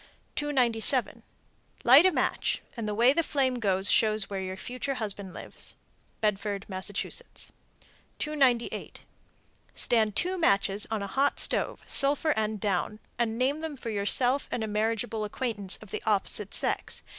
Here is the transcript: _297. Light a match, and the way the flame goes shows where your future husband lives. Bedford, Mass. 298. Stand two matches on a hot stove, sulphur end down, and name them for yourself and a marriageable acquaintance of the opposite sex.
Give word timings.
_297. 0.35 1.21
Light 1.83 2.07
a 2.07 2.11
match, 2.11 2.59
and 2.75 2.87
the 2.87 2.95
way 2.95 3.13
the 3.13 3.21
flame 3.21 3.59
goes 3.59 3.91
shows 3.91 4.31
where 4.31 4.39
your 4.39 4.57
future 4.57 4.95
husband 4.95 5.31
lives. 5.31 5.75
Bedford, 6.21 6.67
Mass. 6.67 6.87
298. 8.17 9.03
Stand 9.75 10.15
two 10.15 10.39
matches 10.39 10.87
on 10.89 11.03
a 11.03 11.07
hot 11.07 11.39
stove, 11.39 11.83
sulphur 11.85 12.31
end 12.35 12.59
down, 12.59 12.99
and 13.19 13.37
name 13.37 13.61
them 13.61 13.77
for 13.77 13.91
yourself 13.91 14.47
and 14.49 14.63
a 14.63 14.67
marriageable 14.67 15.23
acquaintance 15.23 15.77
of 15.83 15.91
the 15.91 16.01
opposite 16.07 16.55
sex. 16.55 17.03